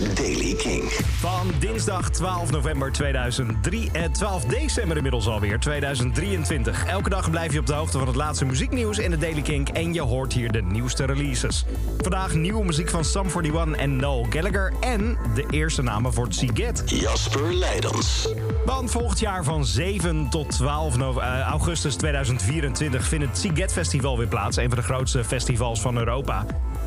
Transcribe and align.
is 0.00 0.14
Daily 0.14 0.54
King. 0.54 0.82
Van 1.18 1.50
dinsdag 1.58 2.10
12 2.10 2.50
november 2.50 2.92
2003, 2.92 3.90
eh, 3.92 4.04
12 4.04 4.44
december 4.44 4.96
inmiddels 4.96 5.26
alweer, 5.26 5.58
2023. 5.60 6.84
Elke 6.86 7.08
dag 7.10 7.30
blijf 7.30 7.52
je 7.52 7.58
op 7.58 7.66
de 7.66 7.72
hoogte 7.72 7.98
van 7.98 8.06
het 8.06 8.16
laatste 8.16 8.44
muzieknieuws 8.44 8.98
in 8.98 9.10
de 9.10 9.18
Daily 9.18 9.42
King 9.42 9.68
en 9.68 9.94
je 9.94 10.00
hoort 10.00 10.32
hier 10.32 10.52
de 10.52 10.62
nieuwste 10.62 11.04
releases. 11.04 11.64
Vandaag 11.98 12.34
nieuwe 12.34 12.64
muziek 12.64 12.88
van 12.88 13.04
Sum 13.04 13.26
41 13.26 13.76
en 13.76 13.96
Noel 13.96 14.26
Gallagher 14.30 14.72
en 14.80 15.18
de 15.34 15.46
eerste 15.50 15.82
namen 15.82 16.12
voor 16.12 16.26
Siget. 16.28 16.82
Jasper 16.86 17.54
Leidens. 17.54 18.28
Want 18.66 18.90
volgend 18.90 19.18
jaar 19.20 19.44
van 19.44 19.64
7 19.64 20.26
tot 20.30 20.50
12 20.50 20.96
no- 20.96 21.18
eh, 21.18 21.40
augustus 21.40 21.94
2024 21.94 23.04
vindt 23.04 23.26
het 23.26 23.38
Siget 23.38 23.72
Festival 23.72 24.18
weer 24.18 24.28
plaats. 24.28 24.56
Een 24.56 24.68
van 24.68 24.78
de 24.78 24.84
grootste 24.84 25.24
festivals 25.24 25.80
van 25.80 25.96
Europa. 25.96 26.46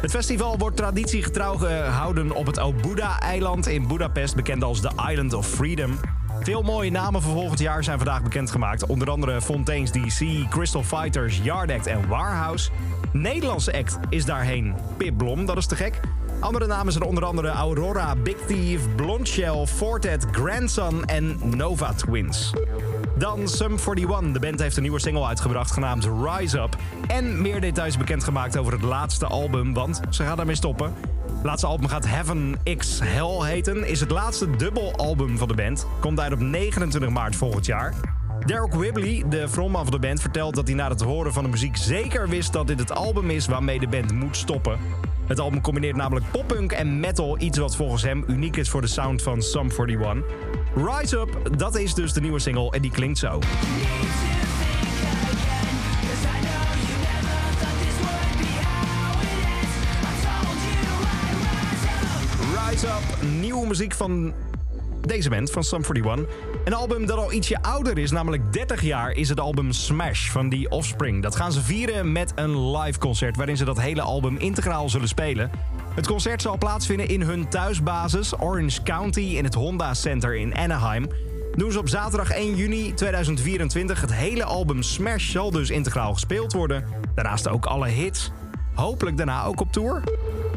Het 0.00 0.10
festival 0.10 0.58
wordt 0.58 0.76
traditiegetrouw 0.76 1.56
gehouden 1.56 2.30
op 2.32 2.46
het 2.46 2.58
Obuda-eiland 2.58 3.66
in 3.66 3.86
Budapest, 3.86 4.34
bekend 4.34 4.64
als 4.64 4.80
de 4.80 4.90
Island 5.10 5.32
of 5.32 5.46
Freedom. 5.46 5.98
Veel 6.40 6.62
mooie 6.62 6.90
namen 6.90 7.22
voor 7.22 7.32
volgend 7.32 7.58
jaar 7.58 7.84
zijn 7.84 7.98
vandaag 7.98 8.22
bekendgemaakt. 8.22 8.86
Onder 8.86 9.10
andere 9.10 9.42
Fontaine's 9.42 9.92
DC, 9.92 10.48
Crystal 10.50 10.82
Fighters, 10.82 11.40
Yard 11.42 11.70
Act 11.70 11.86
en 11.86 12.08
Warhouse. 12.08 12.70
Nederlandse 13.12 13.72
act 13.72 13.98
is 14.08 14.24
daarheen 14.24 14.74
Pip 14.96 15.16
Blom, 15.16 15.46
dat 15.46 15.56
is 15.56 15.66
te 15.66 15.76
gek. 15.76 16.00
Andere 16.40 16.66
namen 16.66 16.92
zijn 16.92 17.04
onder 17.04 17.24
andere 17.24 17.48
Aurora, 17.48 18.16
Big 18.16 18.36
Thief, 18.46 18.80
Blondshell, 18.96 19.66
Fortet, 19.66 20.26
Grandson 20.30 21.04
en 21.04 21.38
Nova 21.56 21.92
Twins. 21.92 22.52
Dan 23.18 23.48
Sum 23.48 23.76
41. 23.86 24.32
De 24.32 24.38
band 24.38 24.60
heeft 24.60 24.76
een 24.76 24.82
nieuwe 24.82 25.00
single 25.00 25.26
uitgebracht 25.26 25.70
genaamd 25.70 26.08
Rise 26.24 26.58
Up. 26.58 26.76
En 27.06 27.42
meer 27.42 27.60
details 27.60 27.96
bekendgemaakt 27.96 28.56
over 28.56 28.72
het 28.72 28.82
laatste 28.82 29.26
album, 29.26 29.74
want 29.74 30.00
ze 30.10 30.22
gaan 30.22 30.36
daarmee 30.36 30.54
stoppen. 30.54 30.94
Het 31.34 31.44
laatste 31.44 31.66
album 31.66 31.88
gaat 31.88 32.06
Heaven 32.06 32.56
X 32.76 33.00
Hell 33.02 33.48
heten. 33.48 33.86
Is 33.86 34.00
het 34.00 34.10
laatste 34.10 34.56
dubbelalbum 34.56 35.38
van 35.38 35.48
de 35.48 35.54
band. 35.54 35.86
Komt 36.00 36.20
uit 36.20 36.32
op 36.32 36.40
29 36.40 37.10
maart 37.10 37.36
volgend 37.36 37.66
jaar. 37.66 37.94
Derek 38.46 38.74
Whibley, 38.74 39.24
de 39.28 39.48
frontman 39.48 39.82
van 39.82 39.92
de 39.92 40.06
band, 40.06 40.20
vertelt 40.20 40.54
dat 40.54 40.66
hij 40.66 40.76
na 40.76 40.88
het 40.88 41.00
horen 41.00 41.32
van 41.32 41.42
de 41.42 41.50
muziek 41.50 41.76
zeker 41.76 42.28
wist 42.28 42.52
dat 42.52 42.66
dit 42.66 42.78
het 42.78 42.92
album 42.92 43.30
is 43.30 43.46
waarmee 43.46 43.78
de 43.78 43.88
band 43.88 44.12
moet 44.12 44.36
stoppen. 44.36 44.78
Het 45.26 45.40
album 45.40 45.60
combineert 45.60 45.96
namelijk 45.96 46.30
poppunk 46.30 46.72
en 46.72 47.00
metal, 47.00 47.40
iets 47.40 47.58
wat 47.58 47.76
volgens 47.76 48.02
hem 48.02 48.24
uniek 48.26 48.56
is 48.56 48.68
voor 48.68 48.80
de 48.80 48.86
sound 48.86 49.22
van 49.22 49.42
Sum 49.42 49.70
41. 49.70 50.55
Rise 50.76 51.18
Up, 51.18 51.58
dat 51.58 51.76
is 51.76 51.94
dus 51.94 52.12
de 52.12 52.20
nieuwe 52.20 52.38
single 52.38 52.70
en 52.70 52.82
die 52.82 52.90
klinkt 52.90 53.18
zo. 53.18 53.38
Rise 62.68 62.86
Up, 62.86 63.22
nieuwe 63.40 63.66
muziek 63.66 63.94
van 63.94 64.32
deze 65.06 65.28
band, 65.28 65.50
van 65.50 65.64
Sum 65.64 65.82
41. 65.82 66.34
Een 66.64 66.74
album 66.74 67.06
dat 67.06 67.18
al 67.18 67.32
ietsje 67.32 67.62
ouder 67.62 67.98
is, 67.98 68.10
namelijk 68.10 68.52
30 68.52 68.82
jaar, 68.82 69.12
is 69.12 69.28
het 69.28 69.40
album 69.40 69.72
Smash 69.72 70.30
van 70.30 70.50
The 70.50 70.66
Offspring. 70.68 71.22
Dat 71.22 71.36
gaan 71.36 71.52
ze 71.52 71.62
vieren 71.62 72.12
met 72.12 72.32
een 72.34 72.76
live 72.76 72.98
concert 72.98 73.36
waarin 73.36 73.56
ze 73.56 73.64
dat 73.64 73.80
hele 73.80 74.02
album 74.02 74.36
integraal 74.36 74.88
zullen 74.88 75.08
spelen. 75.08 75.50
Het 75.94 76.06
concert 76.06 76.42
zal 76.42 76.58
plaatsvinden 76.58 77.08
in 77.08 77.22
hun 77.22 77.48
thuisbasis 77.48 78.40
Orange 78.40 78.82
County 78.82 79.20
in 79.20 79.44
het 79.44 79.54
Honda 79.54 79.94
Center 79.94 80.36
in 80.36 80.54
Anaheim. 80.54 81.08
Doen 81.54 81.72
ze 81.72 81.78
op 81.78 81.88
zaterdag 81.88 82.30
1 82.30 82.56
juni 82.56 82.94
2024. 82.94 84.00
Het 84.00 84.12
hele 84.12 84.44
album 84.44 84.82
Smash 84.82 85.30
zal 85.30 85.50
dus 85.50 85.70
integraal 85.70 86.12
gespeeld 86.12 86.52
worden. 86.52 86.84
Daarnaast 87.14 87.48
ook 87.48 87.66
alle 87.66 87.88
hits. 87.88 88.30
Hopelijk 88.74 89.16
daarna 89.16 89.44
ook 89.44 89.60
op 89.60 89.72
tour. 89.72 90.02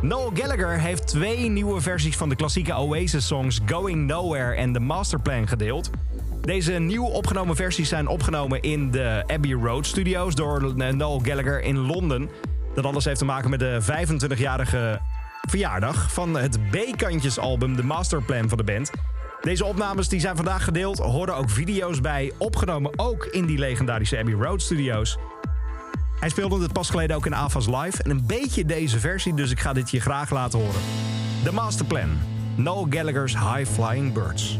Noel 0.00 0.30
Gallagher 0.34 0.80
heeft 0.80 1.06
twee 1.06 1.48
nieuwe 1.48 1.80
versies 1.80 2.16
van 2.16 2.28
de 2.28 2.36
klassieke 2.36 2.74
Oasis-songs 2.74 3.60
Going 3.66 4.06
Nowhere 4.06 4.54
en 4.54 4.72
The 4.72 4.80
Masterplan 4.80 5.48
gedeeld. 5.48 5.90
Deze 6.40 6.72
nieuw 6.72 7.04
opgenomen 7.04 7.56
versies 7.56 7.88
zijn 7.88 8.06
opgenomen 8.06 8.62
in 8.62 8.90
de 8.90 9.24
Abbey 9.26 9.52
Road 9.52 9.86
Studios 9.86 10.34
door 10.34 10.74
Noel 10.76 11.20
Gallagher 11.20 11.62
in 11.62 11.78
Londen. 11.78 12.30
Dat 12.74 12.84
alles 12.84 13.04
heeft 13.04 13.18
te 13.18 13.24
maken 13.24 13.50
met 13.50 13.58
de 13.58 13.78
25-jarige 13.82 15.00
verjaardag 15.48 16.12
van 16.12 16.36
het 16.36 16.58
B-kantjesalbum 16.70 17.76
The 17.76 17.84
Masterplan 17.84 18.48
van 18.48 18.58
de 18.58 18.64
band. 18.64 18.90
Deze 19.40 19.64
opnames 19.64 20.08
die 20.08 20.20
zijn 20.20 20.36
vandaag 20.36 20.64
gedeeld, 20.64 20.98
horen 20.98 21.36
ook 21.36 21.50
video's 21.50 22.00
bij, 22.00 22.32
opgenomen 22.38 22.92
ook 22.96 23.24
in 23.24 23.46
die 23.46 23.58
legendarische 23.58 24.18
Abbey 24.18 24.34
Road 24.34 24.62
Studios. 24.62 25.18
Hij 26.20 26.28
speelde 26.28 26.62
het 26.62 26.72
pas 26.72 26.90
geleden 26.90 27.16
ook 27.16 27.26
in 27.26 27.34
AFAS 27.34 27.66
Live 27.66 28.02
en 28.02 28.10
een 28.10 28.26
beetje 28.26 28.64
deze 28.64 28.98
versie, 28.98 29.34
dus 29.34 29.50
ik 29.50 29.60
ga 29.60 29.72
dit 29.72 29.90
je 29.90 30.00
graag 30.00 30.30
laten 30.30 30.58
horen. 30.58 30.80
The 31.44 31.52
Masterplan, 31.52 32.18
Noel 32.54 32.86
Gallagher's 32.90 33.32
High 33.32 33.70
Flying 33.70 34.12
Birds. 34.12 34.58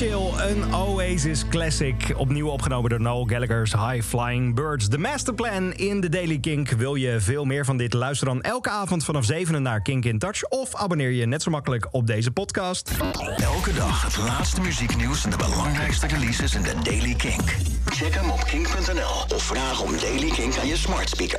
Een 0.00 0.74
Oasis 0.74 1.48
classic. 1.48 2.14
Opnieuw 2.16 2.48
opgenomen 2.48 2.90
door 2.90 3.00
Noel 3.00 3.24
Gallagher's 3.24 3.72
High 3.72 4.02
Flying 4.02 4.54
Birds. 4.54 4.88
De 4.88 4.98
masterplan 4.98 5.72
in 5.72 6.00
de 6.00 6.08
Daily 6.08 6.38
Kink. 6.38 6.70
Wil 6.70 6.94
je 6.94 7.20
veel 7.20 7.44
meer 7.44 7.64
van 7.64 7.76
dit? 7.76 7.92
Luister 7.92 8.26
dan 8.26 8.42
elke 8.42 8.70
avond 8.70 9.04
vanaf 9.04 9.24
7 9.24 9.62
naar 9.62 9.82
Kink 9.82 10.04
in 10.04 10.18
Touch. 10.18 10.44
Of 10.44 10.74
abonneer 10.74 11.10
je 11.10 11.26
net 11.26 11.42
zo 11.42 11.50
makkelijk 11.50 11.88
op 11.90 12.06
deze 12.06 12.30
podcast. 12.30 12.90
Elke 13.36 13.72
dag 13.72 14.02
het 14.02 14.16
laatste 14.16 14.60
muzieknieuws 14.60 15.24
en 15.24 15.30
de 15.30 15.36
belangrijkste 15.36 16.06
releases 16.06 16.54
in 16.54 16.62
de 16.62 16.74
Daily 16.82 17.14
Kink. 17.14 17.56
Check 17.84 18.14
hem 18.14 18.30
op 18.30 18.44
kink.nl 18.44 19.36
of 19.36 19.42
vraag 19.42 19.82
om 19.82 19.90
Daily 20.00 20.30
Kink 20.30 20.58
aan 20.58 20.66
je 20.66 20.76
smart 20.76 21.08
speaker. 21.08 21.32